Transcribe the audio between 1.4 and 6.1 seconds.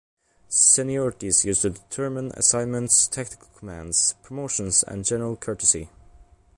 used to determine assignments, tactical commands, promotions and general courtesy.